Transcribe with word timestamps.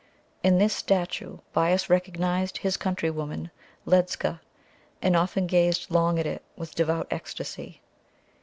In 0.41 0.57
this 0.57 0.75
statue 0.75 1.37
Bias 1.53 1.87
recognised 1.87 2.57
his 2.57 2.75
countrywoman 2.75 3.51
Ledscha, 3.85 4.39
and 4.99 5.15
often 5.15 5.45
gazed 5.45 5.91
long 5.91 6.17
at 6.17 6.25
it 6.25 6.41
with 6.57 6.73
devout 6.73 7.05
ecstasy. 7.11 7.81